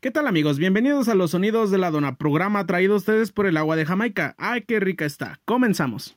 ¿Qué 0.00 0.12
tal 0.12 0.28
amigos? 0.28 0.58
Bienvenidos 0.58 1.08
a 1.08 1.16
los 1.16 1.32
sonidos 1.32 1.72
de 1.72 1.78
la 1.78 1.90
dona, 1.90 2.18
programa 2.18 2.64
traído 2.66 2.94
a 2.94 2.98
ustedes 2.98 3.32
por 3.32 3.46
el 3.46 3.56
agua 3.56 3.74
de 3.74 3.84
Jamaica. 3.84 4.36
¡Ay, 4.38 4.62
qué 4.62 4.78
rica 4.78 5.04
está! 5.04 5.40
Comenzamos. 5.44 6.16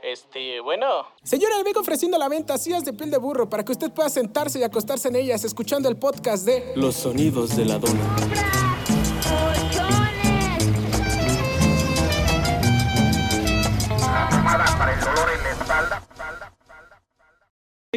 Este, 0.00 0.60
bueno. 0.60 1.08
Señora, 1.24 1.58
le 1.58 1.64
vengo 1.64 1.80
ofreciendo 1.80 2.18
la 2.18 2.28
venta 2.28 2.56
sillas 2.56 2.84
de 2.84 2.92
piel 2.92 3.10
de 3.10 3.18
burro 3.18 3.48
para 3.48 3.64
que 3.64 3.72
usted 3.72 3.90
pueda 3.90 4.08
sentarse 4.08 4.60
y 4.60 4.62
acostarse 4.62 5.08
en 5.08 5.16
ellas 5.16 5.42
escuchando 5.42 5.88
el 5.88 5.96
podcast 5.96 6.46
de 6.46 6.74
Los 6.76 6.94
sonidos 6.94 7.56
de 7.56 7.64
la 7.64 7.80
dona. 7.80 8.00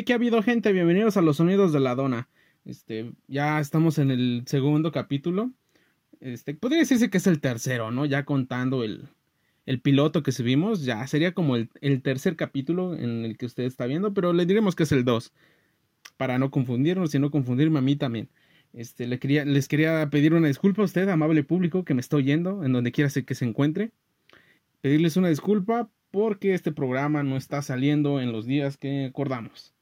¿Qué 0.04 0.12
ha 0.12 0.18
habido 0.18 0.44
gente? 0.44 0.74
Bienvenidos 0.74 1.16
a 1.16 1.22
los 1.22 1.38
sonidos 1.38 1.72
de 1.72 1.80
la 1.80 1.96
dona. 1.96 2.28
Este, 2.66 3.14
ya 3.30 3.62
estamos 3.62 3.98
en 3.98 4.12
el 4.12 4.44
segundo 4.46 4.92
capítulo. 4.92 5.54
Este, 6.20 6.54
podría 6.54 6.80
decirse 6.80 7.10
que 7.10 7.18
es 7.18 7.28
el 7.28 7.40
tercero, 7.40 7.92
¿no? 7.92 8.06
Ya 8.06 8.26
contando 8.26 8.84
el, 8.84 9.08
el 9.66 9.80
piloto 9.80 10.22
que 10.22 10.34
subimos, 10.34 10.84
ya 10.84 11.08
sería 11.08 11.34
como 11.34 11.56
el, 11.56 11.70
tercer 12.02 12.36
capítulo 12.36 12.94
en 12.94 13.24
el 13.24 13.38
que 13.38 13.46
usted 13.46 13.64
está 13.64 13.86
viendo, 13.86 14.14
pero 14.14 14.34
le 14.34 14.46
diremos 14.46 14.76
que 14.76 14.84
es 14.84 14.92
el 14.92 15.06
2. 15.06 15.32
Para 16.18 16.40
no 16.40 16.52
confundirnos 16.52 17.16
y 17.16 17.20
no 17.20 17.32
confundirme 17.32 17.80
a 17.80 17.82
mí 17.82 17.96
también. 17.96 18.28
Este, 18.74 19.08
le 19.08 19.18
les 19.46 19.68
quería 19.70 20.10
pedir 20.10 20.34
una 20.34 20.50
disculpa 20.50 20.82
a 20.82 20.86
usted, 20.86 21.08
amable 21.08 21.44
público, 21.46 21.86
que 21.86 21.94
me 21.94 22.02
está 22.02 22.18
oyendo, 22.18 22.66
en 22.66 22.74
donde 22.74 22.92
quiera 22.92 23.10
que 23.10 23.36
se 23.36 23.46
encuentre. 23.46 23.92
Pedirles 24.82 25.16
una 25.16 25.30
disculpa 25.30 25.90
porque 26.12 26.54
este 26.54 26.74
programa 26.74 27.24
no 27.24 27.38
está 27.38 27.62
saliendo 27.62 28.20
en 28.20 28.34
los 28.34 28.46
días 28.46 28.76
que 28.76 29.06
acordamos. 29.06 29.75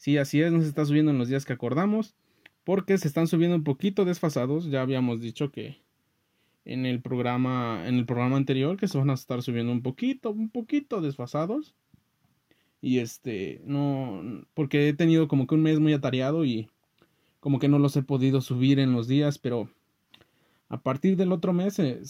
Sí, 0.00 0.16
así 0.16 0.40
es, 0.40 0.50
no 0.50 0.62
se 0.62 0.68
está 0.68 0.86
subiendo 0.86 1.10
en 1.10 1.18
los 1.18 1.28
días 1.28 1.44
que 1.44 1.52
acordamos, 1.52 2.14
porque 2.64 2.96
se 2.96 3.06
están 3.06 3.26
subiendo 3.26 3.54
un 3.54 3.64
poquito 3.64 4.06
desfasados. 4.06 4.70
Ya 4.70 4.80
habíamos 4.80 5.20
dicho 5.20 5.52
que 5.52 5.76
en 6.64 6.86
el 6.86 7.02
programa, 7.02 7.86
en 7.86 7.96
el 7.96 8.06
programa 8.06 8.38
anterior, 8.38 8.78
que 8.78 8.88
se 8.88 8.96
van 8.96 9.10
a 9.10 9.12
estar 9.12 9.42
subiendo 9.42 9.72
un 9.72 9.82
poquito, 9.82 10.30
un 10.30 10.48
poquito 10.48 11.02
desfasados. 11.02 11.74
Y 12.80 13.00
este, 13.00 13.60
no, 13.66 14.22
porque 14.54 14.88
he 14.88 14.94
tenido 14.94 15.28
como 15.28 15.46
que 15.46 15.54
un 15.54 15.62
mes 15.62 15.80
muy 15.80 15.92
atareado 15.92 16.46
y 16.46 16.70
como 17.38 17.58
que 17.58 17.68
no 17.68 17.78
los 17.78 17.94
he 17.94 18.02
podido 18.02 18.40
subir 18.40 18.78
en 18.78 18.92
los 18.92 19.06
días, 19.06 19.36
pero 19.36 19.68
a 20.70 20.80
partir 20.80 21.18
del 21.18 21.30
otro 21.30 21.52
mes 21.52 21.74
se, 21.74 22.00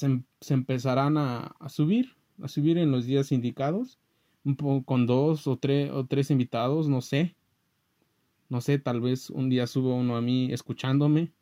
empezarán 0.48 1.18
a, 1.18 1.56
a, 1.58 1.68
subir, 1.68 2.14
a 2.40 2.46
subir 2.46 2.78
en 2.78 2.92
los 2.92 3.04
días 3.04 3.32
indicados, 3.32 3.98
un 4.44 4.54
poco 4.54 4.84
con 4.84 5.06
dos 5.06 5.48
o 5.48 5.56
tres 5.56 5.90
o 5.90 6.06
tres 6.06 6.30
invitados, 6.30 6.88
no 6.88 7.00
sé. 7.00 7.34
No 8.50 8.60
sé, 8.60 8.78
tal 8.78 9.00
vez 9.00 9.30
un 9.30 9.48
día 9.48 9.66
subo 9.66 9.94
uno 9.96 10.16
a 10.16 10.20
mí 10.20 10.52
escuchándome 10.52 11.32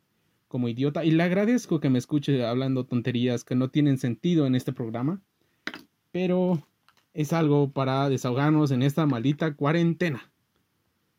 como 0.47 0.69
idiota. 0.69 1.03
Y 1.03 1.11
le 1.11 1.23
agradezco 1.23 1.81
que 1.81 1.89
me 1.89 1.99
escuche 1.99 2.45
hablando 2.45 2.85
tonterías 2.85 3.43
que 3.43 3.55
no 3.55 3.69
tienen 3.69 3.97
sentido 3.97 4.45
en 4.45 4.55
este 4.55 4.71
programa. 4.71 5.21
Pero 6.11 6.65
es 7.13 7.33
algo 7.33 7.71
para 7.71 8.07
desahogarnos 8.07 8.71
en 8.71 8.83
esta 8.83 9.05
maldita 9.05 9.55
cuarentena. 9.55 10.31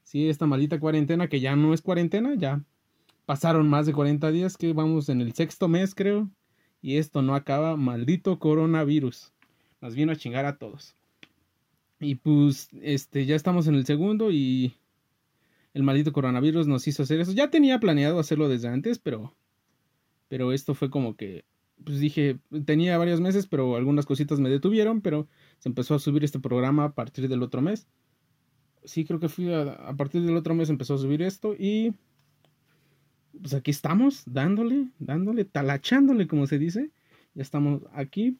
Sí, 0.04 0.28
esta 0.28 0.46
maldita 0.46 0.80
cuarentena 0.80 1.28
que 1.28 1.40
ya 1.40 1.54
no 1.54 1.74
es 1.74 1.82
cuarentena, 1.82 2.34
ya 2.34 2.64
pasaron 3.30 3.68
más 3.68 3.86
de 3.86 3.92
40 3.92 4.32
días, 4.32 4.56
que 4.56 4.72
vamos 4.72 5.08
en 5.08 5.20
el 5.20 5.34
sexto 5.34 5.68
mes 5.68 5.94
creo. 5.94 6.28
Y 6.82 6.96
esto 6.96 7.22
no 7.22 7.36
acaba, 7.36 7.76
maldito 7.76 8.38
coronavirus. 8.38 9.32
Nos 9.80 9.94
vino 9.94 10.10
a 10.10 10.16
chingar 10.16 10.46
a 10.46 10.58
todos. 10.58 10.96
Y 12.00 12.16
pues, 12.16 12.70
este, 12.82 13.26
ya 13.26 13.36
estamos 13.36 13.68
en 13.68 13.76
el 13.76 13.86
segundo 13.86 14.32
y 14.32 14.74
el 15.74 15.82
maldito 15.82 16.12
coronavirus 16.12 16.66
nos 16.66 16.86
hizo 16.88 17.02
hacer 17.02 17.20
eso. 17.20 17.32
Ya 17.32 17.50
tenía 17.50 17.80
planeado 17.80 18.18
hacerlo 18.18 18.48
desde 18.48 18.68
antes, 18.68 18.98
pero 18.98 19.34
pero 20.28 20.52
esto 20.52 20.74
fue 20.74 20.90
como 20.90 21.16
que 21.16 21.44
pues 21.84 21.98
dije, 21.98 22.38
tenía 22.66 22.98
varios 22.98 23.20
meses, 23.20 23.46
pero 23.46 23.76
algunas 23.76 24.06
cositas 24.06 24.38
me 24.38 24.50
detuvieron, 24.50 25.00
pero 25.00 25.26
se 25.58 25.68
empezó 25.68 25.94
a 25.94 25.98
subir 25.98 26.24
este 26.24 26.38
programa 26.38 26.84
a 26.84 26.94
partir 26.94 27.28
del 27.28 27.42
otro 27.42 27.62
mes. 27.62 27.86
Sí, 28.84 29.04
creo 29.04 29.18
que 29.18 29.28
fui 29.28 29.52
a, 29.52 29.72
a 29.72 29.96
partir 29.96 30.22
del 30.22 30.36
otro 30.36 30.54
mes 30.54 30.70
empezó 30.70 30.94
a 30.94 30.98
subir 30.98 31.22
esto 31.22 31.54
y 31.58 31.94
pues 33.40 33.54
aquí 33.54 33.70
estamos, 33.70 34.22
dándole, 34.26 34.88
dándole, 34.98 35.44
talachándole, 35.44 36.26
como 36.26 36.46
se 36.46 36.58
dice. 36.58 36.90
Ya 37.34 37.42
estamos 37.42 37.82
aquí. 37.92 38.36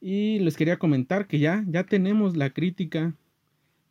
Y 0.00 0.38
les 0.40 0.56
quería 0.56 0.78
comentar 0.78 1.26
que 1.26 1.38
ya, 1.38 1.64
ya 1.68 1.84
tenemos 1.84 2.36
la 2.36 2.50
crítica 2.50 3.14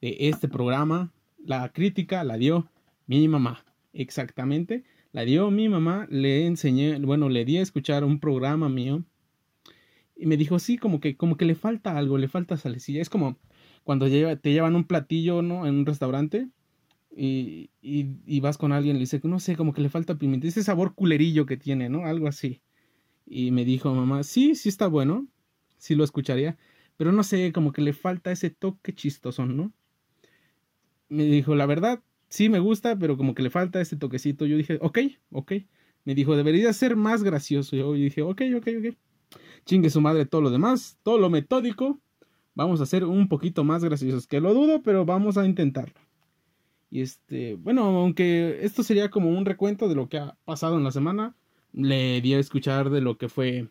de 0.01 0.15
este 0.19 0.47
programa 0.47 1.11
la 1.45 1.71
crítica 1.71 2.23
la 2.23 2.37
dio 2.37 2.69
mi 3.07 3.27
mamá. 3.27 3.63
Exactamente. 3.93 4.83
La 5.11 5.23
dio 5.23 5.51
mi 5.51 5.69
mamá. 5.69 6.07
Le 6.09 6.45
enseñé, 6.45 6.99
bueno, 6.99 7.29
le 7.29 7.45
di 7.45 7.57
a 7.57 7.61
escuchar 7.61 8.03
un 8.03 8.19
programa 8.19 8.67
mío. 8.67 9.03
Y 10.15 10.25
me 10.25 10.37
dijo, 10.37 10.59
sí, 10.59 10.77
como 10.77 10.99
que, 10.99 11.15
como 11.15 11.37
que 11.37 11.45
le 11.45 11.55
falta 11.55 11.97
algo, 11.97 12.17
le 12.17 12.27
falta 12.27 12.57
salecilla. 12.57 13.01
Es 13.01 13.09
como 13.09 13.37
cuando 13.83 14.07
te 14.07 14.51
llevan 14.51 14.75
un 14.75 14.85
platillo, 14.85 15.41
¿no? 15.41 15.67
En 15.67 15.75
un 15.75 15.85
restaurante. 15.85 16.49
Y, 17.15 17.69
y, 17.81 18.07
y 18.25 18.39
vas 18.41 18.57
con 18.57 18.71
alguien 18.73 18.95
y 18.95 18.99
le 18.99 19.03
dice, 19.03 19.21
no 19.23 19.39
sé, 19.39 19.55
como 19.55 19.73
que 19.73 19.81
le 19.81 19.89
falta 19.89 20.17
pimienta. 20.17 20.47
Ese 20.47 20.63
sabor 20.63 20.95
culerillo 20.95 21.45
que 21.45 21.57
tiene, 21.57 21.89
¿no? 21.89 22.05
Algo 22.05 22.27
así. 22.27 22.61
Y 23.25 23.51
me 23.51 23.65
dijo 23.65 23.93
mamá, 23.93 24.23
sí, 24.23 24.55
sí 24.55 24.69
está 24.69 24.87
bueno. 24.87 25.27
Sí 25.77 25.95
lo 25.95 26.03
escucharía. 26.03 26.57
Pero 26.97 27.11
no 27.11 27.23
sé, 27.23 27.51
como 27.51 27.71
que 27.71 27.81
le 27.81 27.93
falta 27.93 28.31
ese 28.31 28.49
toque 28.49 28.93
chistoso, 28.93 29.45
¿no? 29.45 29.71
Me 31.09 31.23
dijo, 31.23 31.55
la 31.55 31.65
verdad, 31.65 32.01
sí 32.29 32.49
me 32.49 32.59
gusta, 32.59 32.97
pero 32.97 33.17
como 33.17 33.33
que 33.35 33.43
le 33.43 33.49
falta 33.49 33.81
este 33.81 33.95
toquecito. 33.95 34.45
Yo 34.45 34.57
dije, 34.57 34.77
ok, 34.81 34.99
ok. 35.31 35.53
Me 36.03 36.15
dijo, 36.15 36.35
debería 36.35 36.71
ser 36.73 36.95
más 36.95 37.23
gracioso. 37.23 37.75
Yo 37.75 37.93
dije, 37.93 38.21
ok, 38.21 38.41
ok, 38.57 38.67
ok. 38.79 38.95
Chingue 39.65 39.89
su 39.89 40.01
madre 40.01 40.25
todo 40.25 40.41
lo 40.41 40.51
demás, 40.51 40.97
todo 41.03 41.17
lo 41.17 41.29
metódico. 41.29 41.99
Vamos 42.53 42.79
a 42.81 42.85
ser 42.85 43.03
un 43.03 43.27
poquito 43.27 43.63
más 43.63 43.83
graciosos, 43.83 44.27
que 44.27 44.39
lo 44.39 44.53
dudo, 44.53 44.81
pero 44.81 45.05
vamos 45.05 45.37
a 45.37 45.45
intentarlo. 45.45 45.95
Y 46.91 47.01
este, 47.01 47.55
bueno, 47.55 47.83
aunque 47.83 48.59
esto 48.61 48.83
sería 48.83 49.09
como 49.09 49.29
un 49.29 49.45
recuento 49.45 49.89
de 49.89 49.95
lo 49.95 50.07
que 50.07 50.19
ha 50.19 50.37
pasado 50.45 50.77
en 50.77 50.83
la 50.83 50.91
semana, 50.91 51.35
le 51.73 52.21
di 52.21 52.33
a 52.33 52.39
escuchar 52.39 52.89
de 52.89 53.01
lo 53.01 53.17
que 53.17 53.27
fue 53.27 53.67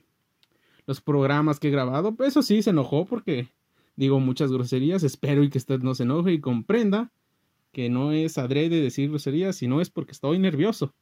los 0.87 1.01
programas 1.01 1.61
que 1.61 1.69
he 1.69 1.71
grabado. 1.71 2.15
Eso 2.25 2.43
sí, 2.43 2.63
se 2.63 2.71
enojó 2.71 3.07
porque 3.07 3.49
digo 3.97 4.21
muchas 4.21 4.53
groserías. 4.53 5.03
Espero 5.03 5.43
y 5.43 5.49
que 5.49 5.59
usted 5.59 5.81
no 5.81 5.95
se 5.95 6.03
enoje 6.03 6.33
y 6.33 6.41
comprenda 6.41 7.11
que 7.75 7.91
no 7.91 8.13
es 8.13 8.39
adrede 8.39 8.81
decir 8.81 9.11
groserías, 9.11 9.57
sino 9.57 9.83
es 9.83 9.91
porque 9.91 10.13
estoy 10.13 10.39
nervioso. 10.39 10.95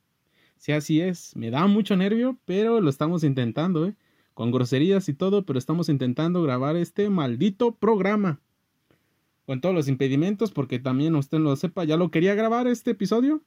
Si 0.57 0.73
así 0.73 1.01
es, 1.01 1.37
me 1.37 1.51
da 1.51 1.69
mucho 1.69 1.97
nervio, 1.97 2.39
pero 2.45 2.81
lo 2.81 2.91
estamos 2.91 3.23
intentando, 3.23 3.87
¿eh? 3.87 3.95
Con 4.35 4.51
groserías 4.51 5.09
y 5.09 5.15
todo, 5.15 5.45
pero 5.45 5.59
estamos 5.59 5.89
intentando 5.89 6.43
grabar 6.43 6.77
este 6.77 7.09
maldito 7.11 7.77
programa. 7.77 8.41
Con 9.47 9.61
todos 9.61 9.75
los 9.75 9.87
impedimentos, 9.87 10.51
porque 10.51 10.79
también 10.79 11.15
usted 11.15 11.39
lo 11.39 11.55
sepa, 11.55 11.85
ya 11.85 11.97
lo 11.97 12.11
quería 12.11 12.35
grabar 12.35 12.67
este 12.67 12.93
episodio. 12.93 13.43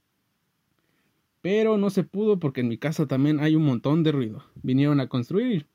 Pero 1.41 1.77
no 1.77 1.89
se 1.89 2.03
pudo 2.03 2.39
porque 2.39 2.61
en 2.61 2.67
mi 2.67 2.77
casa 2.77 3.07
también 3.07 3.39
hay 3.39 3.55
un 3.55 3.65
montón 3.65 4.03
de 4.03 4.11
ruido. 4.11 4.43
Vinieron 4.61 4.99
a 4.99 5.09
construir. 5.09 5.67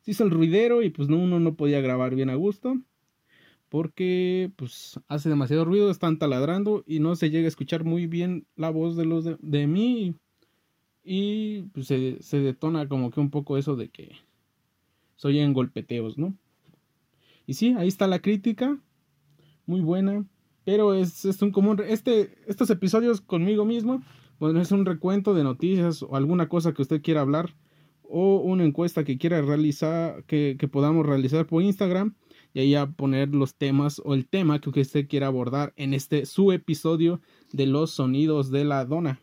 Se 0.00 0.10
hizo 0.10 0.24
el 0.24 0.30
ruidero 0.30 0.82
y 0.82 0.90
pues 0.90 1.08
no, 1.08 1.18
uno 1.18 1.40
no 1.40 1.54
podía 1.54 1.80
grabar 1.80 2.14
bien 2.14 2.30
a 2.30 2.34
gusto 2.34 2.78
porque 3.68 4.50
pues 4.56 5.00
hace 5.08 5.28
demasiado 5.28 5.64
ruido, 5.64 5.90
están 5.90 6.18
taladrando 6.18 6.84
y 6.86 7.00
no 7.00 7.16
se 7.16 7.30
llega 7.30 7.46
a 7.46 7.48
escuchar 7.48 7.84
muy 7.84 8.06
bien 8.06 8.46
la 8.56 8.70
voz 8.70 8.96
de 8.96 9.04
los 9.04 9.24
de, 9.24 9.36
de 9.40 9.66
mí 9.66 10.14
y 11.02 11.62
pues 11.72 11.86
se, 11.86 12.22
se, 12.22 12.40
detona 12.40 12.88
como 12.88 13.10
que 13.10 13.20
un 13.20 13.30
poco 13.30 13.56
eso 13.56 13.76
de 13.76 13.88
que 13.88 14.12
soy 15.16 15.38
en 15.38 15.52
golpeteos, 15.52 16.18
¿no? 16.18 16.34
Y 17.46 17.54
sí, 17.54 17.74
ahí 17.78 17.88
está 17.88 18.06
la 18.08 18.20
crítica, 18.20 18.78
muy 19.66 19.80
buena, 19.80 20.24
pero 20.64 20.94
es, 20.94 21.24
es 21.24 21.40
un 21.42 21.52
común, 21.52 21.80
este, 21.86 22.34
estos 22.46 22.70
episodios 22.70 23.20
conmigo 23.20 23.64
mismo, 23.64 24.02
bueno, 24.40 24.60
es 24.60 24.72
un 24.72 24.84
recuento 24.84 25.32
de 25.32 25.44
noticias 25.44 26.02
o 26.02 26.16
alguna 26.16 26.48
cosa 26.48 26.72
que 26.74 26.82
usted 26.82 27.02
quiera 27.02 27.20
hablar 27.20 27.54
o 28.02 28.36
una 28.36 28.64
encuesta 28.64 29.04
que 29.04 29.16
quiera 29.16 29.40
realizar, 29.42 30.24
que, 30.24 30.56
que 30.58 30.68
podamos 30.68 31.06
realizar 31.06 31.46
por 31.46 31.62
Instagram 31.62 32.14
y 32.56 32.60
ahí 32.60 32.74
a 32.74 32.86
poner 32.86 33.34
los 33.34 33.54
temas 33.54 34.00
o 34.02 34.14
el 34.14 34.26
tema 34.26 34.62
que 34.62 34.80
usted 34.80 35.06
quiera 35.08 35.26
abordar 35.26 35.74
en 35.76 35.92
este 35.92 36.24
su 36.24 36.52
episodio 36.52 37.20
de 37.52 37.66
los 37.66 37.90
sonidos 37.90 38.50
de 38.50 38.64
la 38.64 38.86
dona. 38.86 39.20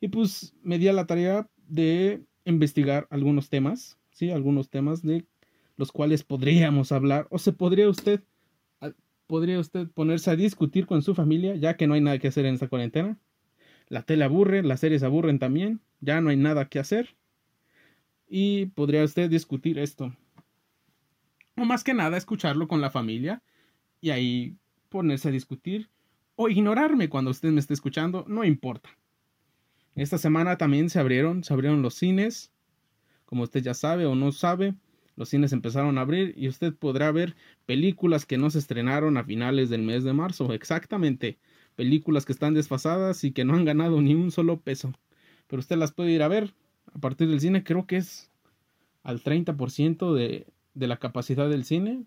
Y 0.00 0.08
pues 0.08 0.54
me 0.62 0.78
di 0.78 0.88
a 0.88 0.94
la 0.94 1.06
tarea 1.06 1.46
de 1.68 2.22
investigar 2.46 3.06
algunos 3.10 3.50
temas, 3.50 3.98
sí, 4.12 4.30
algunos 4.30 4.70
temas 4.70 5.02
de 5.02 5.26
los 5.76 5.92
cuales 5.92 6.24
podríamos 6.24 6.90
hablar 6.90 7.26
o 7.28 7.38
se 7.38 7.52
podría 7.52 7.86
usted 7.90 8.22
podría 9.26 9.58
usted 9.58 9.88
ponerse 9.88 10.30
a 10.30 10.36
discutir 10.36 10.86
con 10.86 11.02
su 11.02 11.14
familia, 11.14 11.54
ya 11.56 11.76
que 11.76 11.86
no 11.86 11.92
hay 11.92 12.00
nada 12.00 12.18
que 12.18 12.28
hacer 12.28 12.46
en 12.46 12.54
esta 12.54 12.68
cuarentena. 12.68 13.18
La 13.88 14.04
tele 14.04 14.24
aburre, 14.24 14.62
las 14.62 14.80
series 14.80 15.02
aburren 15.02 15.38
también, 15.38 15.82
ya 16.00 16.22
no 16.22 16.30
hay 16.30 16.38
nada 16.38 16.70
que 16.70 16.78
hacer. 16.78 17.14
Y 18.26 18.66
podría 18.66 19.04
usted 19.04 19.28
discutir 19.28 19.78
esto 19.78 20.16
o 21.56 21.64
más 21.64 21.84
que 21.84 21.94
nada 21.94 22.16
escucharlo 22.16 22.68
con 22.68 22.80
la 22.80 22.90
familia 22.90 23.42
y 24.00 24.10
ahí 24.10 24.56
ponerse 24.88 25.28
a 25.28 25.32
discutir 25.32 25.88
o 26.36 26.48
ignorarme 26.48 27.08
cuando 27.08 27.30
usted 27.30 27.50
me 27.50 27.60
esté 27.60 27.74
escuchando, 27.74 28.24
no 28.28 28.44
importa. 28.44 28.90
Esta 29.94 30.18
semana 30.18 30.56
también 30.56 30.88
se 30.88 30.98
abrieron, 30.98 31.44
se 31.44 31.52
abrieron 31.52 31.82
los 31.82 31.94
cines. 31.94 32.50
Como 33.26 33.42
usted 33.42 33.62
ya 33.62 33.74
sabe 33.74 34.06
o 34.06 34.14
no 34.14 34.32
sabe, 34.32 34.74
los 35.16 35.28
cines 35.28 35.52
empezaron 35.52 35.98
a 35.98 36.02
abrir 36.02 36.34
y 36.36 36.48
usted 36.48 36.74
podrá 36.74 37.12
ver 37.12 37.36
películas 37.66 38.24
que 38.24 38.38
no 38.38 38.50
se 38.50 38.58
estrenaron 38.58 39.16
a 39.16 39.24
finales 39.24 39.68
del 39.68 39.82
mes 39.82 40.04
de 40.04 40.14
marzo. 40.14 40.52
Exactamente. 40.54 41.38
Películas 41.76 42.24
que 42.24 42.32
están 42.32 42.54
desfasadas 42.54 43.24
y 43.24 43.32
que 43.32 43.44
no 43.44 43.54
han 43.54 43.64
ganado 43.64 44.00
ni 44.00 44.14
un 44.14 44.30
solo 44.30 44.60
peso. 44.60 44.92
Pero 45.46 45.60
usted 45.60 45.76
las 45.76 45.92
puede 45.92 46.12
ir 46.12 46.22
a 46.22 46.28
ver 46.28 46.54
a 46.94 46.98
partir 46.98 47.28
del 47.28 47.40
cine. 47.40 47.64
Creo 47.64 47.86
que 47.86 47.98
es 47.98 48.30
al 49.02 49.22
30% 49.22 50.14
de, 50.14 50.46
de 50.74 50.86
la 50.86 50.98
capacidad 50.98 51.48
del 51.48 51.64
cine. 51.64 52.04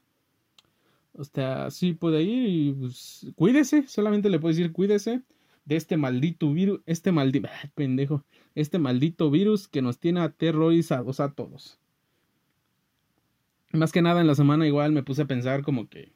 O 1.14 1.24
sea, 1.24 1.72
sí 1.72 1.94
puede 1.94 2.24
ir 2.24 2.50
y 2.50 2.74
pues, 2.74 3.28
cuídese. 3.36 3.88
Solamente 3.88 4.30
le 4.30 4.40
puedo 4.40 4.54
decir 4.54 4.72
cuídese 4.72 5.22
de 5.66 5.76
este 5.76 5.98
maldito 5.98 6.52
virus. 6.54 6.82
Este 6.86 7.12
maldito... 7.12 7.48
pendejo. 7.76 8.24
Este 8.54 8.80
maldito 8.80 9.32
virus 9.32 9.68
que 9.68 9.82
nos 9.82 10.00
tiene 10.00 10.22
aterrorizados 10.22 11.20
a 11.20 11.34
todos 11.34 11.80
más 13.76 13.92
que 13.92 14.02
nada 14.02 14.22
en 14.22 14.28
la 14.28 14.36
semana 14.36 14.68
igual 14.68 14.92
me 14.92 15.04
puse 15.04 15.24
a 15.24 15.28
pensar 15.28 15.64
como 15.64 15.88
que 15.88 16.14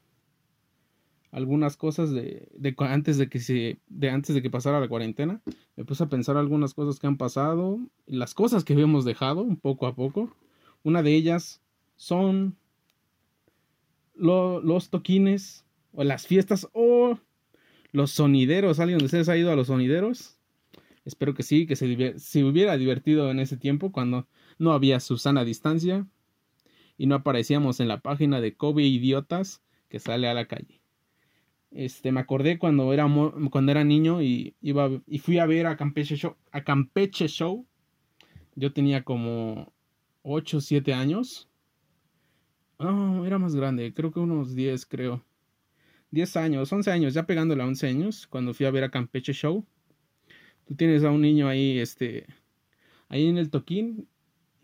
algunas 1.31 1.77
cosas 1.77 2.11
de, 2.11 2.47
de, 2.53 2.75
antes 2.79 3.17
de 3.17 3.29
que 3.29 3.39
se 3.39 3.79
de 3.87 4.09
antes 4.09 4.33
de 4.33 4.41
que 4.41 4.49
pasara 4.49 4.79
la 4.79 4.87
cuarentena 4.87 5.41
me 5.75 5.85
puse 5.85 6.03
a 6.03 6.09
pensar 6.09 6.37
algunas 6.37 6.73
cosas 6.73 6.99
que 6.99 7.07
han 7.07 7.17
pasado 7.17 7.79
las 8.07 8.33
cosas 8.33 8.63
que 8.63 8.73
habíamos 8.73 9.05
dejado 9.05 9.43
un 9.43 9.57
poco 9.57 9.85
a 9.85 9.95
poco 9.95 10.35
una 10.83 11.03
de 11.03 11.13
ellas 11.13 11.61
son 11.99 12.55
los 14.15 14.89
toquines 14.89 15.65
o 15.91 16.05
las 16.05 16.25
fiestas 16.25 16.65
o 16.71 17.19
los 17.91 18.11
sonideros 18.11 18.79
alguien 18.79 18.99
de 18.99 19.05
ustedes 19.05 19.27
ha 19.27 19.35
ido 19.35 19.51
a 19.51 19.55
los 19.57 19.67
sonideros 19.67 20.39
espero 21.03 21.33
que 21.33 21.43
sí 21.43 21.67
que 21.67 21.75
se, 21.75 22.43
hubiera 22.43 22.77
divertido 22.77 23.29
en 23.31 23.39
ese 23.39 23.57
tiempo 23.57 23.91
cuando 23.91 24.27
no 24.59 24.71
había 24.71 25.01
Susana 25.01 25.43
distancia 25.43 26.07
y 26.97 27.05
no 27.07 27.15
aparecíamos 27.15 27.81
en 27.81 27.89
la 27.89 27.99
página 27.99 28.39
de 28.39 28.55
Kobe 28.55 28.83
Idiotas 28.83 29.61
que 29.89 29.99
sale 29.99 30.29
a 30.29 30.33
la 30.33 30.45
calle. 30.45 30.79
Este, 31.71 32.11
me 32.13 32.21
acordé 32.21 32.57
cuando 32.57 32.93
era, 32.93 33.07
cuando 33.51 33.71
era 33.71 33.83
niño 33.83 34.21
y, 34.21 34.55
iba, 34.61 34.89
y 35.05 35.19
fui 35.19 35.37
a 35.39 35.45
ver 35.45 35.67
a 35.67 35.77
Campeche 35.77 36.15
Show. 36.15 36.35
A 36.51 36.63
Campeche 36.63 37.27
Show. 37.27 37.65
Yo 38.55 38.73
tenía 38.73 39.03
como 39.03 39.73
8 40.23 40.57
o 40.57 40.61
7 40.61 40.93
años. 40.93 41.48
No, 42.79 43.25
era 43.25 43.37
más 43.37 43.55
grande, 43.55 43.93
creo 43.93 44.11
que 44.11 44.19
unos 44.19 44.55
10, 44.55 44.85
creo. 44.85 45.23
10 46.11 46.37
años, 46.37 46.71
11 46.71 46.91
años, 46.91 47.13
ya 47.13 47.25
pegándole 47.27 47.61
a 47.61 47.67
11 47.67 47.87
años, 47.87 48.27
cuando 48.27 48.53
fui 48.53 48.65
a 48.65 48.71
ver 48.71 48.83
a 48.83 48.91
Campeche 48.91 49.33
Show. 49.33 49.65
Tú 50.65 50.75
tienes 50.75 51.03
a 51.03 51.11
un 51.11 51.21
niño 51.21 51.47
ahí, 51.47 51.79
este, 51.79 52.25
ahí 53.09 53.27
en 53.27 53.37
el 53.37 53.49
toquín 53.49 54.07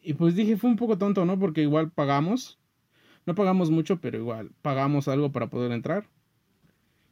y 0.05 0.13
pues 0.13 0.35
dije, 0.35 0.55
fue 0.55 0.69
un 0.69 0.75
poco 0.75 0.99
tonto, 0.99 1.25
¿no? 1.25 1.39
Porque 1.39 1.63
igual 1.63 1.91
pagamos. 1.91 2.59
No 3.25 3.33
pagamos 3.33 3.71
mucho, 3.71 3.99
pero 3.99 4.19
igual 4.19 4.51
pagamos 4.61 5.07
algo 5.07 5.31
para 5.31 5.49
poder 5.49 5.71
entrar. 5.71 6.07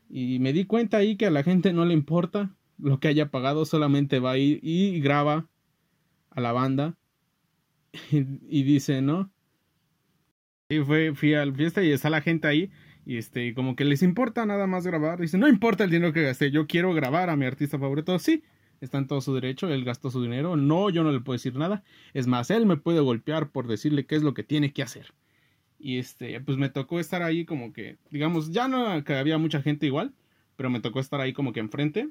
Y 0.09 0.37
me 0.37 0.53
di 0.53 0.65
cuenta 0.65 0.97
ahí 0.97 1.17
que 1.17 1.25
a 1.25 1.31
la 1.31 1.41
gente 1.41 1.73
no 1.73 1.85
le 1.85 1.95
importa 1.95 2.55
lo 2.77 2.99
que 2.99 3.07
haya 3.07 3.31
pagado, 3.31 3.65
solamente 3.65 4.19
va 4.19 4.33
a 4.33 4.37
ir 4.37 4.59
y 4.61 4.99
graba 4.99 5.49
a 6.29 6.39
la 6.39 6.51
banda. 6.51 6.95
Y, 8.11 8.63
dice, 8.63 9.01
¿no? 9.01 9.32
Y 10.69 10.79
fue, 10.79 11.13
fui 11.13 11.33
a 11.33 11.45
la 11.45 11.53
fiesta 11.53 11.83
y 11.83 11.91
está 11.91 12.09
la 12.09 12.21
gente 12.21 12.47
ahí. 12.47 12.71
Y 13.05 13.17
este, 13.17 13.53
como 13.53 13.75
que 13.75 13.85
les 13.85 14.01
importa 14.01 14.45
nada 14.45 14.65
más 14.67 14.87
grabar. 14.87 15.19
Dice, 15.19 15.37
no 15.37 15.47
importa 15.47 15.83
el 15.83 15.91
dinero 15.91 16.13
que 16.13 16.23
gasté, 16.23 16.51
yo 16.51 16.67
quiero 16.67 16.93
grabar 16.93 17.29
a 17.29 17.35
mi 17.35 17.45
artista 17.45 17.77
favorito. 17.77 18.17
Sí, 18.17 18.43
está 18.83 18.97
en 18.97 19.07
todo 19.07 19.21
su 19.21 19.33
derecho, 19.33 19.69
él 19.69 19.83
gastó 19.83 20.11
su 20.11 20.21
dinero, 20.21 20.55
no, 20.55 20.89
yo 20.89 21.03
no 21.03 21.11
le 21.11 21.19
puedo 21.21 21.35
decir 21.35 21.55
nada, 21.55 21.83
es 22.13 22.27
más, 22.27 22.51
él 22.51 22.65
me 22.65 22.77
puede 22.77 22.99
golpear 22.99 23.49
por 23.51 23.67
decirle 23.67 24.05
qué 24.05 24.15
es 24.15 24.23
lo 24.23 24.33
que 24.33 24.43
tiene 24.43 24.73
que 24.73 24.83
hacer. 24.83 25.13
Y 25.79 25.97
este, 25.97 26.39
pues 26.41 26.57
me 26.57 26.69
tocó 26.69 26.99
estar 26.99 27.21
ahí 27.23 27.45
como 27.45 27.73
que, 27.73 27.97
digamos, 28.09 28.51
ya 28.51 28.67
no 28.67 29.03
que 29.03 29.13
había 29.15 29.37
mucha 29.37 29.61
gente 29.61 29.85
igual, 29.85 30.13
pero 30.55 30.69
me 30.69 30.79
tocó 30.79 30.99
estar 30.99 31.19
ahí 31.21 31.33
como 31.33 31.51
que 31.53 31.59
enfrente. 31.59 32.09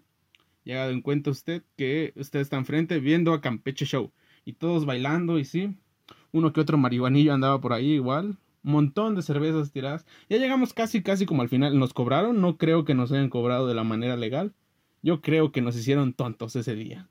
Llegado 0.64 0.90
en 0.90 1.00
cuenta 1.00 1.30
usted 1.30 1.62
que 1.76 2.12
usted 2.16 2.40
está 2.40 2.56
enfrente 2.56 3.00
viendo 3.00 3.32
a 3.32 3.40
Campeche 3.40 3.86
Show 3.86 4.12
y 4.44 4.54
todos 4.54 4.84
bailando 4.84 5.38
y 5.38 5.44
sí, 5.44 5.76
uno 6.32 6.52
que 6.52 6.60
otro 6.60 6.78
marihuanillo 6.78 7.32
andaba 7.32 7.60
por 7.60 7.72
ahí 7.72 7.92
igual, 7.92 8.36
montón 8.62 9.14
de 9.14 9.22
cervezas 9.22 9.72
tiradas. 9.72 10.06
Ya 10.28 10.38
llegamos 10.38 10.72
casi, 10.72 11.02
casi 11.02 11.26
como 11.26 11.42
al 11.42 11.48
final. 11.48 11.78
Nos 11.78 11.92
cobraron, 11.92 12.40
no 12.40 12.56
creo 12.56 12.84
que 12.84 12.94
nos 12.94 13.12
hayan 13.12 13.28
cobrado 13.28 13.66
de 13.66 13.74
la 13.74 13.84
manera 13.84 14.16
legal. 14.16 14.52
Yo 15.02 15.20
creo 15.20 15.52
que 15.52 15.62
nos 15.62 15.76
hicieron 15.76 16.12
tontos 16.12 16.54
ese 16.56 16.74
día. 16.74 17.08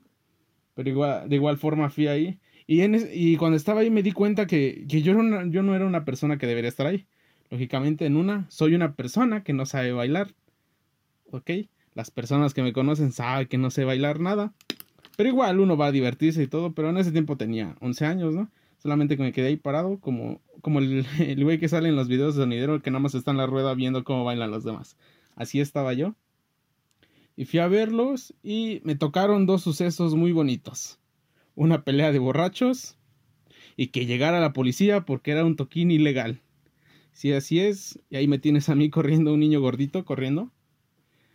Pero 0.74 0.88
igual, 0.88 1.28
de 1.28 1.36
igual 1.36 1.58
forma 1.58 1.90
fui 1.90 2.06
ahí. 2.06 2.38
Y, 2.66 2.80
en 2.80 2.96
y 3.12 3.36
cuando 3.36 3.56
estaba 3.56 3.80
ahí 3.80 3.90
me 3.90 4.02
di 4.02 4.12
cuenta 4.12 4.46
que, 4.46 4.86
que 4.88 5.02
yo, 5.02 5.12
yo 5.12 5.62
no 5.62 5.74
era 5.74 5.86
una 5.86 6.04
persona 6.04 6.38
que 6.38 6.46
debería 6.46 6.68
estar 6.68 6.86
ahí. 6.86 7.06
Lógicamente, 7.50 8.06
en 8.06 8.16
una, 8.16 8.46
soy 8.48 8.74
una 8.74 8.94
persona 8.94 9.44
que 9.44 9.52
no 9.52 9.66
sabe 9.66 9.92
bailar. 9.92 10.34
¿Ok? 11.30 11.50
Las 11.94 12.10
personas 12.10 12.54
que 12.54 12.62
me 12.62 12.72
conocen 12.72 13.12
saben 13.12 13.46
que 13.46 13.58
no 13.58 13.70
sé 13.70 13.84
bailar 13.84 14.20
nada. 14.20 14.54
Pero 15.18 15.28
igual 15.28 15.60
uno 15.60 15.76
va 15.76 15.86
a 15.86 15.92
divertirse 15.92 16.42
y 16.42 16.46
todo. 16.46 16.72
Pero 16.72 16.88
en 16.88 16.96
ese 16.96 17.12
tiempo 17.12 17.36
tenía 17.36 17.76
11 17.80 18.06
años, 18.06 18.34
¿no? 18.34 18.50
Solamente 18.82 19.16
que 19.16 19.22
me 19.22 19.32
quedé 19.32 19.48
ahí 19.48 19.56
parado 19.56 20.00
como, 20.00 20.40
como 20.60 20.80
el, 20.80 21.06
el 21.20 21.44
güey 21.44 21.58
que 21.58 21.68
sale 21.68 21.88
en 21.88 21.96
los 21.96 22.08
videos 22.08 22.34
de 22.34 22.42
sonidero 22.42 22.82
que 22.82 22.90
nada 22.90 23.00
más 23.00 23.14
está 23.14 23.30
en 23.30 23.36
la 23.36 23.46
rueda 23.46 23.74
viendo 23.74 24.02
cómo 24.04 24.24
bailan 24.24 24.50
los 24.50 24.64
demás. 24.64 24.96
Así 25.36 25.60
estaba 25.60 25.92
yo 25.92 26.14
y 27.36 27.44
fui 27.44 27.60
a 27.60 27.68
verlos 27.68 28.34
y 28.42 28.80
me 28.84 28.94
tocaron 28.94 29.46
dos 29.46 29.62
sucesos 29.62 30.14
muy 30.14 30.32
bonitos. 30.32 30.98
Una 31.54 31.84
pelea 31.84 32.12
de 32.12 32.18
borrachos 32.18 32.96
y 33.76 33.88
que 33.88 34.06
llegara 34.06 34.40
la 34.40 34.52
policía 34.52 35.04
porque 35.04 35.32
era 35.32 35.44
un 35.44 35.56
toquín 35.56 35.90
ilegal. 35.90 36.40
Si 37.12 37.32
así 37.32 37.60
es, 37.60 37.98
y 38.10 38.16
ahí 38.16 38.26
me 38.26 38.38
tienes 38.38 38.68
a 38.68 38.74
mí 38.74 38.90
corriendo, 38.90 39.34
un 39.34 39.40
niño 39.40 39.60
gordito 39.60 40.04
corriendo. 40.04 40.50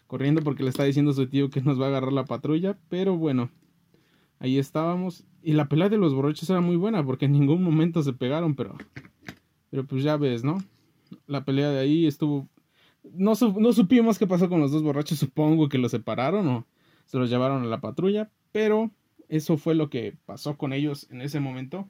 Corriendo 0.07 0.41
porque 0.41 0.63
le 0.63 0.69
está 0.69 0.83
diciendo 0.83 1.11
a 1.11 1.15
su 1.15 1.27
tío 1.27 1.49
que 1.49 1.61
nos 1.61 1.79
va 1.79 1.85
a 1.85 1.89
agarrar 1.89 2.13
la 2.13 2.25
patrulla, 2.25 2.77
pero 2.89 3.17
bueno, 3.17 3.51
ahí 4.39 4.57
estábamos. 4.57 5.25
Y 5.47 5.53
la 5.53 5.69
pelea 5.69 5.88
de 5.88 5.95
los 5.95 6.13
borrachos 6.13 6.49
era 6.49 6.59
muy 6.59 6.75
buena 6.75 7.05
porque 7.05 7.23
en 7.23 7.31
ningún 7.31 7.63
momento 7.63 8.03
se 8.03 8.11
pegaron, 8.11 8.53
pero, 8.53 8.75
pero 9.69 9.85
pues 9.85 10.03
ya 10.03 10.17
ves, 10.17 10.44
¿no? 10.44 10.57
La 11.25 11.45
pelea 11.45 11.69
de 11.69 11.79
ahí 11.79 12.05
estuvo 12.05 12.49
no, 13.13 13.31
no 13.57 13.71
supimos 13.71 14.19
qué 14.19 14.27
pasó 14.27 14.49
con 14.49 14.59
los 14.59 14.73
dos 14.73 14.83
borrachos, 14.83 15.19
supongo 15.19 15.69
que 15.69 15.77
los 15.77 15.91
separaron 15.91 16.49
o 16.49 16.67
se 17.05 17.17
los 17.17 17.29
llevaron 17.29 17.63
a 17.63 17.67
la 17.67 17.79
patrulla, 17.79 18.30
pero 18.51 18.92
eso 19.30 19.56
fue 19.56 19.73
lo 19.73 19.89
que 19.89 20.18
pasó 20.25 20.57
con 20.57 20.73
ellos 20.73 21.07
en 21.11 21.21
ese 21.21 21.39
momento. 21.39 21.87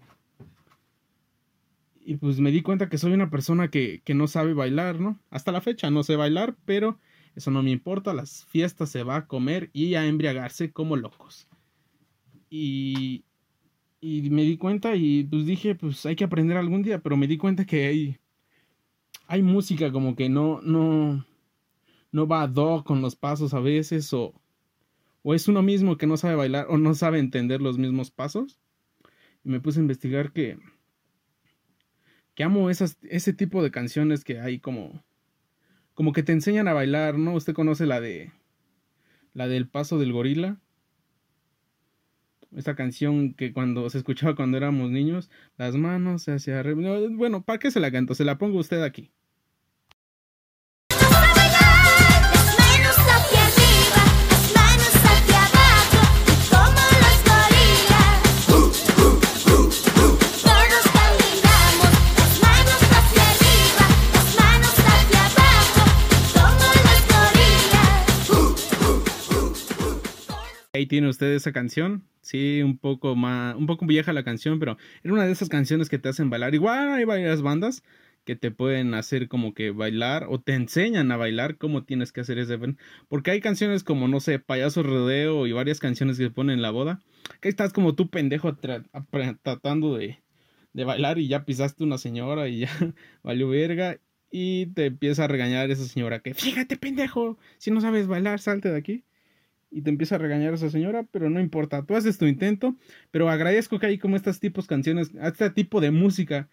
Y 2.06 2.18
pues 2.18 2.40
me 2.40 2.52
di 2.52 2.62
cuenta 2.62 2.90
que 2.90 3.00
soy 3.00 3.14
una 3.14 3.32
persona 3.32 3.72
que, 3.72 4.04
que 4.06 4.14
no 4.14 4.28
sabe 4.28 4.54
bailar, 4.54 5.00
¿no? 5.00 5.18
Hasta 5.32 5.52
la 5.52 5.62
fecha 5.62 5.90
no 5.90 6.04
sé 6.04 6.16
bailar, 6.16 6.56
pero 6.66 7.00
eso 7.36 7.50
no 7.50 7.64
me 7.64 7.72
importa, 7.72 8.14
las 8.14 8.46
fiestas 8.46 8.92
se 8.92 9.02
va 9.02 9.16
a 9.16 9.26
comer 9.26 9.72
y 9.74 9.96
a 9.96 10.06
embriagarse 10.06 10.72
como 10.72 10.96
locos. 10.96 11.48
Y, 12.50 13.26
y 14.00 14.30
me 14.30 14.44
di 14.44 14.58
cuenta 14.58 14.96
y 14.96 15.24
pues 15.24 15.46
dije, 15.46 15.75
pues 15.75 16.06
hay 16.06 16.16
que 16.16 16.24
aprender 16.24 16.58
algún 16.58 16.84
día, 16.84 17.00
pero 17.00 17.18
me 17.18 17.27
di 17.27 17.38
cuenta 17.38 17.66
que 17.66 17.88
hay 17.88 18.20
hay 19.27 19.42
música 19.42 19.92
como 19.92 20.16
que 20.16 20.30
no, 20.30 20.62
no, 20.62 21.25
no 22.12 22.27
va 22.27 22.44
a 22.44 22.48
do 22.48 22.84
con 22.86 23.01
los 23.01 23.16
pasos 23.16 23.54
a 23.54 23.60
veces 23.60 24.12
o, 24.13 24.34
o 25.22 25.34
es 25.34 25.48
uno 25.48 25.62
mismo 25.62 25.98
que 25.98 26.08
no 26.08 26.18
sabe 26.18 26.36
bailar 26.36 26.68
o 26.70 26.77
no 26.77 26.96
sabe 26.96 27.20
entender 27.20 27.62
los 27.62 27.77
mismos 27.77 28.10
pasos. 28.10 28.60
Y 29.44 29.50
me 29.50 29.60
puse 29.60 29.80
a 29.80 29.82
investigar 29.82 30.32
que, 30.32 30.58
que 32.36 32.44
amo 32.44 32.70
esas, 32.70 32.98
ese 33.04 33.34
tipo 33.34 33.62
de 33.62 33.72
canciones 33.72 34.24
que 34.24 34.39
hay 34.39 34.60
como, 34.60 35.04
como 35.94 36.13
que 36.13 36.24
te 36.24 36.32
enseñan 36.32 36.68
a 36.70 36.74
bailar, 36.74 37.18
¿no? 37.18 37.34
Usted 37.34 37.54
conoce 37.54 37.86
la 37.86 38.00
de, 38.00 38.32
la 39.34 39.48
del 39.48 39.68
paso 39.68 40.00
del 40.00 40.13
gorila. 40.13 40.60
Esta 42.56 42.75
canción 42.75 43.34
que 43.34 43.54
cuando 43.54 43.89
se 43.89 43.98
escuchaba 44.00 44.36
cuando 44.36 44.58
éramos 44.58 44.89
niños, 44.92 45.30
las 45.58 45.75
manos 45.75 46.27
hacia 46.27 46.60
arriba. 46.60 47.00
Bueno, 47.12 47.44
¿para 47.44 47.60
qué 47.60 47.72
se 47.72 47.80
la 47.80 47.92
canto? 47.92 48.16
Se 48.16 48.25
la 48.25 48.38
pongo 48.38 48.60
usted 48.60 48.82
aquí. 48.84 49.12
Ahí 70.78 70.86
tiene 70.86 71.10
usted 71.10 71.34
esa 71.34 71.52
canción. 71.52 72.04
Sí, 72.22 72.62
un 72.62 72.78
poco 72.78 73.16
más, 73.16 73.56
un 73.56 73.66
poco 73.66 73.86
vieja 73.88 74.14
la 74.14 74.24
canción, 74.24 74.60
pero 74.60 74.78
era 75.04 75.14
una 75.14 75.26
de 75.26 75.32
esas 75.32 75.50
canciones 75.50 75.90
que 75.90 75.98
te 75.98 76.10
hacen 76.10 76.30
bailar. 76.30 76.54
Igual 76.54 76.94
hay 76.94 77.04
varias 77.04 77.42
bandas 77.42 77.84
que 78.26 78.36
te 78.36 78.52
pueden 78.52 78.94
hacer 78.94 79.28
como 79.28 79.54
que 79.56 79.72
bailar 79.72 80.28
o 80.30 80.40
te 80.40 80.54
enseñan 80.54 81.12
a 81.12 81.18
bailar 81.18 81.58
cómo 81.58 81.84
tienes 81.86 82.12
que 82.12 82.22
hacer 82.22 82.38
ese 82.38 82.60
porque 83.08 83.32
hay 83.32 83.40
canciones 83.40 83.84
como 83.86 84.08
no 84.10 84.20
sé 84.20 84.38
payaso 84.38 84.84
rodeo 84.84 85.48
y 85.48 85.54
varias 85.54 85.80
canciones 85.80 86.18
que 86.18 86.26
se 86.26 86.30
ponen 86.30 86.56
en 86.56 86.62
la 86.62 86.72
boda 86.72 87.00
que 87.40 87.48
estás 87.48 87.72
como 87.72 87.96
tú 87.96 88.10
pendejo 88.10 88.58
tratando 88.58 89.96
de, 89.96 90.22
de 90.74 90.84
bailar 90.84 91.20
y 91.20 91.30
ya 91.30 91.46
pisaste 91.46 91.86
una 91.86 91.98
señora 91.98 92.50
y 92.50 92.60
ya 92.60 92.70
valió 93.24 93.48
verga 93.48 93.98
y 94.30 94.68
te 94.74 94.88
empieza 94.88 95.24
a 95.24 95.28
regañar 95.28 95.72
esa 95.72 95.86
señora 95.86 96.20
que 96.20 96.34
fíjate 96.34 96.76
pendejo 96.76 97.40
si 97.58 97.72
no 97.72 97.80
sabes 97.80 98.08
bailar 98.08 98.40
salte 98.42 98.70
de 98.70 98.78
aquí 98.78 99.06
y 99.70 99.82
te 99.82 99.90
empieza 99.90 100.16
a 100.16 100.20
regañar 100.20 100.54
esa 100.54 100.70
señora, 100.70 101.04
pero 101.12 101.30
no 101.30 101.40
importa, 101.40 101.84
tú 101.84 101.96
haces 101.96 102.18
tu 102.18 102.26
intento, 102.26 102.76
pero 103.12 103.30
agradezco 103.30 103.80
que 103.80 103.88
hay 103.88 103.98
como 103.98 104.16
estos 104.16 104.40
tipos 104.40 104.68
canciones, 104.68 105.12
este 105.22 105.50
tipo 105.50 105.82
de 105.82 105.92
música 105.92 106.50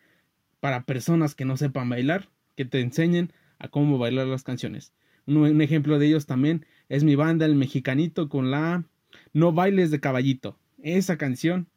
para 0.61 0.85
personas 0.85 1.35
que 1.35 1.45
no 1.45 1.57
sepan 1.57 1.89
bailar, 1.89 2.29
que 2.57 2.65
te 2.65 2.81
enseñen 2.81 3.33
a 3.59 3.69
cómo 3.69 3.99
bailar 3.99 4.27
las 4.27 4.43
canciones. 4.43 4.93
Un, 5.27 5.61
ejemplo 5.61 5.99
de 5.99 6.07
ellos 6.07 6.27
también 6.27 6.67
es 6.89 7.05
mi 7.05 7.15
banda 7.15 7.47
El 7.47 7.55
Mexicanito 7.55 8.29
con 8.29 8.51
la 8.51 8.85
No 9.33 9.53
bailes 9.53 9.91
de 9.91 10.01
caballito, 10.01 10.59
esa 10.83 11.17
canción 11.17 11.69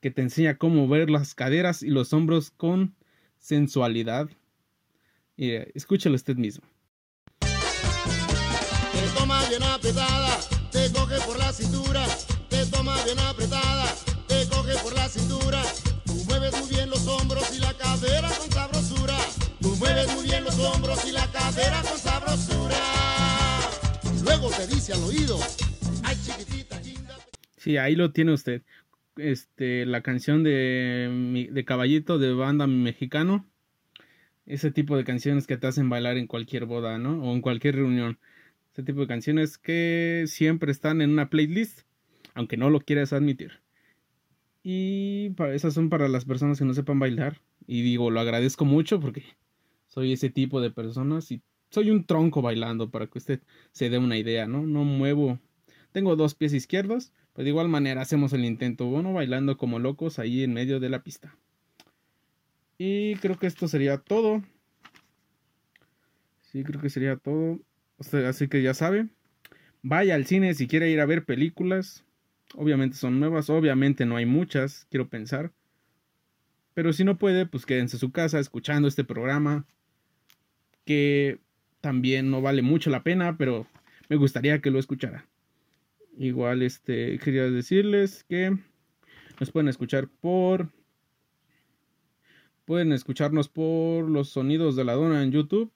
que 0.00 0.10
te 0.10 0.22
enseña 0.22 0.56
cómo 0.56 0.88
ver 0.88 1.10
las 1.10 1.34
caderas 1.34 1.82
y 1.82 1.88
los 1.88 2.12
hombros 2.12 2.50
con 2.50 2.94
sensualidad. 3.38 4.28
Y, 5.36 5.52
escúchalo 5.74 6.16
usted 6.16 6.36
mismo. 6.36 6.64
Te 10.80 10.92
coge 10.92 11.20
por 11.26 11.38
la 11.38 11.52
cintura, 11.52 12.06
te 12.48 12.64
toma 12.66 12.96
bien 13.04 13.18
apretada, 13.18 13.84
te 14.26 14.48
coge 14.48 14.72
por 14.82 14.94
la 14.94 15.08
cintura. 15.08 15.62
Tú 16.06 16.14
mueves 16.26 16.58
muy 16.58 16.70
bien 16.70 16.88
los 16.88 17.06
hombros 17.06 17.54
y 17.54 17.60
la 17.60 17.74
cadera 17.74 18.30
con 18.30 18.50
sabrosura. 18.50 19.18
Tú 19.60 19.76
mueves 19.76 20.14
muy 20.14 20.24
bien 20.24 20.42
los 20.42 20.58
hombros 20.58 21.04
y 21.06 21.12
la 21.12 21.26
cadera 21.30 21.82
con 21.82 21.98
sabrosura. 21.98 22.78
Luego 24.24 24.48
te 24.50 24.66
dice 24.68 24.94
al 24.94 25.02
oído, 25.02 25.38
ay 26.04 26.16
chiquitita 26.24 26.80
linda. 26.80 27.14
Sí, 27.58 27.76
ahí 27.76 27.94
lo 27.94 28.12
tiene 28.12 28.32
usted. 28.32 28.62
Este, 29.16 29.84
la 29.84 30.00
canción 30.00 30.42
de, 30.42 31.48
de 31.50 31.64
Caballito 31.66 32.18
de 32.18 32.32
banda 32.32 32.66
mexicano. 32.66 33.46
Ese 34.46 34.70
tipo 34.70 34.96
de 34.96 35.04
canciones 35.04 35.46
que 35.46 35.58
te 35.58 35.66
hacen 35.66 35.90
bailar 35.90 36.16
en 36.16 36.26
cualquier 36.26 36.64
boda, 36.64 36.98
¿no? 36.98 37.22
O 37.22 37.34
en 37.34 37.42
cualquier 37.42 37.76
reunión 37.76 38.18
este 38.70 38.84
tipo 38.84 39.00
de 39.00 39.08
canciones 39.08 39.58
que 39.58 40.24
siempre 40.28 40.70
están 40.70 41.02
en 41.02 41.10
una 41.10 41.28
playlist, 41.28 41.80
aunque 42.34 42.56
no 42.56 42.70
lo 42.70 42.80
quieras 42.80 43.12
admitir. 43.12 43.60
Y 44.62 45.34
esas 45.52 45.74
son 45.74 45.88
para 45.90 46.06
las 46.08 46.24
personas 46.24 46.58
que 46.58 46.64
no 46.64 46.72
sepan 46.72 47.00
bailar. 47.00 47.40
Y 47.66 47.82
digo, 47.82 48.10
lo 48.10 48.20
agradezco 48.20 48.64
mucho 48.64 49.00
porque 49.00 49.24
soy 49.88 50.12
ese 50.12 50.30
tipo 50.30 50.60
de 50.60 50.70
personas 50.70 51.32
y 51.32 51.42
soy 51.70 51.90
un 51.90 52.04
tronco 52.04 52.42
bailando 52.42 52.90
para 52.90 53.08
que 53.08 53.18
usted 53.18 53.42
se 53.72 53.90
dé 53.90 53.98
una 53.98 54.16
idea, 54.16 54.46
¿no? 54.46 54.62
No 54.64 54.84
muevo. 54.84 55.40
Tengo 55.90 56.14
dos 56.14 56.36
pies 56.36 56.52
izquierdos, 56.52 57.12
pero 57.32 57.44
de 57.44 57.50
igual 57.50 57.68
manera 57.68 58.02
hacemos 58.02 58.32
el 58.32 58.44
intento, 58.44 58.86
bueno, 58.86 59.12
bailando 59.12 59.56
como 59.56 59.80
locos 59.80 60.20
ahí 60.20 60.44
en 60.44 60.54
medio 60.54 60.78
de 60.78 60.90
la 60.90 61.02
pista. 61.02 61.36
Y 62.78 63.16
creo 63.16 63.36
que 63.36 63.48
esto 63.48 63.66
sería 63.66 63.98
todo. 63.98 64.44
Sí, 66.42 66.62
creo 66.62 66.80
que 66.80 66.90
sería 66.90 67.16
todo 67.16 67.60
así 68.00 68.48
que 68.48 68.62
ya 68.62 68.74
sabe, 68.74 69.08
vaya 69.82 70.14
al 70.14 70.26
cine 70.26 70.54
si 70.54 70.66
quiere 70.66 70.90
ir 70.90 71.00
a 71.00 71.06
ver 71.06 71.24
películas. 71.24 72.04
Obviamente 72.54 72.96
son 72.96 73.20
nuevas, 73.20 73.50
obviamente 73.50 74.06
no 74.06 74.16
hay 74.16 74.26
muchas, 74.26 74.86
quiero 74.90 75.08
pensar. 75.08 75.52
Pero 76.74 76.92
si 76.92 77.04
no 77.04 77.18
puede, 77.18 77.46
pues 77.46 77.66
quédense 77.66 77.96
en 77.96 78.00
su 78.00 78.10
casa 78.10 78.38
escuchando 78.38 78.88
este 78.88 79.04
programa. 79.04 79.66
Que 80.84 81.38
también 81.80 82.30
no 82.30 82.42
vale 82.42 82.62
mucho 82.62 82.90
la 82.90 83.02
pena, 83.02 83.36
pero 83.36 83.66
me 84.08 84.16
gustaría 84.16 84.60
que 84.60 84.70
lo 84.70 84.78
escuchara. 84.78 85.26
Igual 86.18 86.62
este 86.62 87.18
quería 87.18 87.50
decirles 87.50 88.24
que 88.24 88.56
nos 89.38 89.50
pueden 89.50 89.68
escuchar 89.68 90.08
por 90.08 90.68
pueden 92.64 92.92
escucharnos 92.92 93.48
por 93.48 94.08
los 94.08 94.28
sonidos 94.28 94.76
de 94.76 94.84
la 94.84 94.94
dona 94.94 95.22
en 95.22 95.32
YouTube 95.32 95.72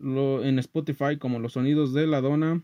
en 0.00 0.58
Spotify 0.58 1.16
como 1.18 1.38
los 1.38 1.54
sonidos 1.54 1.92
de 1.92 2.06
la 2.06 2.20
dona. 2.20 2.62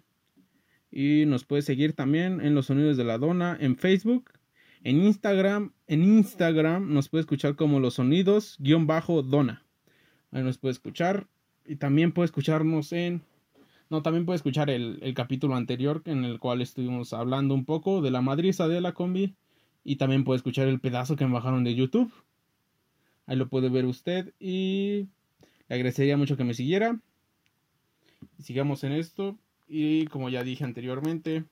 Y 0.90 1.24
nos 1.26 1.44
puede 1.44 1.62
seguir 1.62 1.92
también 1.92 2.40
en 2.40 2.54
los 2.54 2.66
sonidos 2.66 2.96
de 2.96 3.04
la 3.04 3.18
dona 3.18 3.56
en 3.60 3.76
Facebook. 3.76 4.30
En 4.84 5.02
Instagram, 5.02 5.72
en 5.86 6.02
Instagram 6.02 6.92
nos 6.92 7.08
puede 7.08 7.22
escuchar 7.22 7.56
como 7.56 7.80
los 7.80 7.94
sonidos 7.94 8.56
guion 8.58 8.86
bajo 8.86 9.22
dona. 9.22 9.64
Ahí 10.30 10.42
nos 10.42 10.58
puede 10.58 10.72
escuchar. 10.72 11.26
Y 11.66 11.76
también 11.76 12.12
puede 12.12 12.26
escucharnos 12.26 12.92
en... 12.92 13.22
No, 13.90 14.02
también 14.02 14.26
puede 14.26 14.36
escuchar 14.36 14.70
el, 14.70 14.98
el 15.02 15.14
capítulo 15.14 15.54
anterior 15.54 16.02
en 16.04 16.24
el 16.24 16.38
cual 16.38 16.60
estuvimos 16.60 17.12
hablando 17.12 17.54
un 17.54 17.64
poco 17.64 18.02
de 18.02 18.10
la 18.10 18.20
madriza 18.20 18.68
de 18.68 18.80
la 18.80 18.92
combi. 18.92 19.34
Y 19.84 19.96
también 19.96 20.24
puede 20.24 20.38
escuchar 20.38 20.68
el 20.68 20.80
pedazo 20.80 21.16
que 21.16 21.26
me 21.26 21.32
bajaron 21.32 21.64
de 21.64 21.74
YouTube. 21.74 22.12
Ahí 23.26 23.36
lo 23.36 23.48
puede 23.48 23.68
ver 23.68 23.84
usted. 23.84 24.32
Y 24.38 25.08
le 25.68 25.76
agradecería 25.76 26.16
mucho 26.16 26.36
que 26.36 26.44
me 26.44 26.54
siguiera 26.54 26.98
sigamos 28.38 28.84
en 28.84 28.92
esto. 28.92 29.38
Y 29.68 30.06
como 30.06 30.30
ya 30.30 30.42
dije 30.42 30.64
anteriormente, 30.64 31.44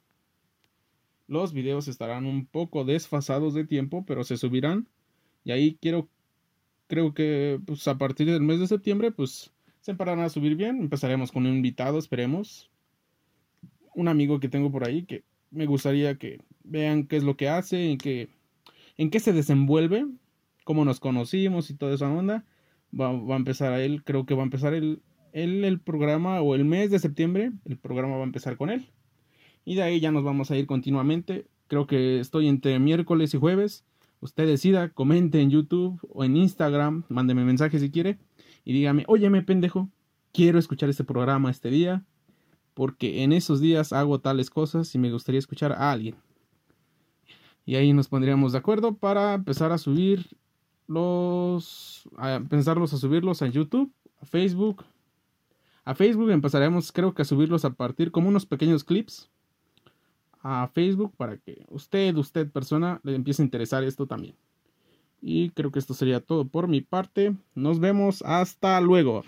los 1.28 1.52
videos 1.52 1.88
estarán 1.88 2.26
un 2.26 2.46
poco 2.46 2.84
desfasados 2.84 3.54
de 3.54 3.64
tiempo, 3.64 4.04
pero 4.06 4.24
se 4.24 4.36
subirán. 4.36 4.88
Y 5.44 5.52
ahí 5.52 5.78
quiero, 5.80 6.08
creo 6.86 7.14
que 7.14 7.60
pues 7.66 7.86
a 7.88 7.98
partir 7.98 8.26
del 8.30 8.42
mes 8.42 8.60
de 8.60 8.66
septiembre, 8.66 9.10
pues 9.12 9.52
se 9.80 9.90
empezarán 9.90 10.20
a 10.20 10.28
subir 10.28 10.56
bien. 10.56 10.80
Empezaremos 10.80 11.32
con 11.32 11.46
un 11.46 11.54
invitado, 11.54 11.98
esperemos. 11.98 12.70
Un 13.94 14.08
amigo 14.08 14.40
que 14.40 14.48
tengo 14.48 14.70
por 14.70 14.86
ahí 14.86 15.04
que 15.04 15.24
me 15.50 15.66
gustaría 15.66 16.16
que 16.18 16.40
vean 16.64 17.06
qué 17.06 17.16
es 17.16 17.24
lo 17.24 17.36
que 17.36 17.48
hace, 17.48 17.90
en 17.90 17.98
qué, 17.98 18.28
en 18.96 19.10
qué 19.10 19.20
se 19.20 19.32
desenvuelve, 19.32 20.06
cómo 20.64 20.84
nos 20.84 21.00
conocimos 21.00 21.70
y 21.70 21.74
toda 21.74 21.94
esa 21.94 22.10
onda. 22.10 22.44
Va, 22.98 23.12
va 23.12 23.34
a 23.34 23.38
empezar 23.38 23.72
a 23.72 23.82
él, 23.82 24.04
creo 24.04 24.26
que 24.26 24.34
va 24.34 24.42
a 24.42 24.44
empezar 24.44 24.74
el, 25.36 25.64
el, 25.64 25.80
programa 25.80 26.40
o 26.40 26.54
el 26.54 26.64
mes 26.64 26.90
de 26.90 26.98
septiembre, 26.98 27.52
el 27.66 27.76
programa 27.76 28.16
va 28.16 28.22
a 28.22 28.26
empezar 28.26 28.56
con 28.56 28.70
él. 28.70 28.88
Y 29.64 29.74
de 29.74 29.82
ahí 29.82 30.00
ya 30.00 30.10
nos 30.10 30.24
vamos 30.24 30.50
a 30.50 30.56
ir 30.56 30.66
continuamente. 30.66 31.46
Creo 31.68 31.86
que 31.86 32.20
estoy 32.20 32.48
entre 32.48 32.78
miércoles 32.78 33.34
y 33.34 33.38
jueves. 33.38 33.84
Usted 34.20 34.46
decida, 34.46 34.88
comente 34.88 35.40
en 35.40 35.50
YouTube 35.50 36.00
o 36.08 36.24
en 36.24 36.36
Instagram, 36.36 37.04
mándeme 37.08 37.44
mensaje 37.44 37.78
si 37.78 37.90
quiere 37.90 38.18
y 38.64 38.72
dígame, 38.72 39.04
óyeme 39.08 39.42
pendejo, 39.42 39.90
quiero 40.32 40.58
escuchar 40.58 40.88
este 40.88 41.04
programa 41.04 41.50
este 41.50 41.70
día 41.70 42.04
porque 42.72 43.22
en 43.22 43.32
esos 43.32 43.60
días 43.60 43.92
hago 43.92 44.20
tales 44.20 44.48
cosas 44.48 44.94
y 44.94 44.98
me 44.98 45.12
gustaría 45.12 45.38
escuchar 45.38 45.72
a 45.72 45.92
alguien. 45.92 46.16
Y 47.66 47.74
ahí 47.74 47.92
nos 47.92 48.08
pondríamos 48.08 48.52
de 48.52 48.58
acuerdo 48.58 48.96
para 48.96 49.34
empezar 49.34 49.70
a 49.72 49.78
subir 49.78 50.26
los, 50.86 52.08
a 52.16 52.34
empezarlos 52.34 52.94
a 52.94 52.98
subirlos 52.98 53.42
a 53.42 53.48
YouTube, 53.48 53.92
a 54.20 54.24
Facebook, 54.24 54.84
a 55.86 55.94
Facebook 55.94 56.30
empezaremos 56.30 56.92
creo 56.92 57.14
que 57.14 57.22
a 57.22 57.24
subirlos 57.24 57.64
a 57.64 57.70
partir 57.70 58.10
como 58.10 58.28
unos 58.28 58.44
pequeños 58.44 58.84
clips 58.84 59.30
a 60.42 60.68
Facebook 60.68 61.12
para 61.16 61.38
que 61.38 61.64
usted, 61.70 62.14
usted 62.16 62.50
persona, 62.50 63.00
le 63.02 63.14
empiece 63.14 63.42
a 63.42 63.44
interesar 63.44 63.82
esto 63.82 64.06
también. 64.06 64.36
Y 65.20 65.50
creo 65.50 65.72
que 65.72 65.80
esto 65.80 65.92
sería 65.94 66.20
todo 66.20 66.46
por 66.46 66.68
mi 66.68 66.82
parte. 66.82 67.34
Nos 67.54 67.80
vemos. 67.80 68.22
Hasta 68.22 68.80
luego. 68.80 69.24